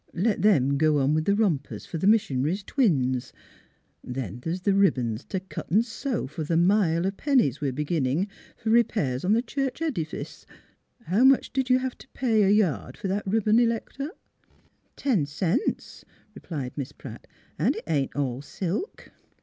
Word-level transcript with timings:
Let 0.15 0.41
them 0.41 0.77
go 0.79 0.97
on 0.97 1.13
with 1.13 1.25
the 1.25 1.35
rompers 1.35 1.85
for 1.85 1.99
the 1.99 2.07
missionary's 2.07 2.63
twins. 2.63 3.31
Then 4.03 4.39
there's 4.41 4.61
the 4.61 4.73
ribbons 4.73 5.23
t' 5.23 5.39
cut 5.41 5.71
an' 5.71 5.83
sew 5.83 6.25
for 6.25 6.43
th' 6.43 6.57
mile 6.57 7.05
of 7.05 7.17
pennies 7.17 7.61
we're 7.61 7.71
b'ginnin' 7.71 8.27
for 8.57 8.75
r 8.75 8.83
'pairs 8.83 9.23
on 9.23 9.33
the 9.33 9.43
church 9.43 9.79
edifice. 9.79 10.47
How 11.05 11.23
much 11.23 11.53
did 11.53 11.69
you 11.69 11.77
have 11.77 11.95
t' 11.99 12.07
pay 12.15 12.41
a 12.41 12.49
yard 12.49 12.97
for 12.97 13.07
that 13.09 13.27
ribbon, 13.27 13.59
Electa? 13.59 14.09
"^' 14.73 14.89
Ten 14.95 15.27
cents," 15.27 16.03
replied 16.33 16.73
Miss 16.75 16.93
Pratt." 16.93 17.27
An' 17.59 17.75
it 17.75 17.83
ain't 17.85 18.15
all 18.15 18.41
silk." 18.41 19.11